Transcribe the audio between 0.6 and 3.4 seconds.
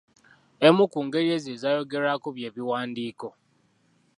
Emu ku ngeri ezo ezaayogerwako byebiwandiiko.